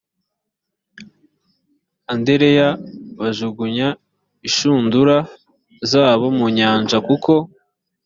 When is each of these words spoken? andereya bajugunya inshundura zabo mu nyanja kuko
andereya 2.13 2.67
bajugunya 3.19 3.87
inshundura 4.47 5.17
zabo 5.91 6.25
mu 6.37 6.45
nyanja 6.57 6.97
kuko 7.07 7.31